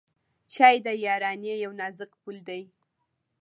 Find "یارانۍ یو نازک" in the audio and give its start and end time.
1.05-2.11